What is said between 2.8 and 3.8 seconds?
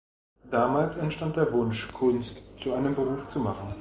Beruf zu machen.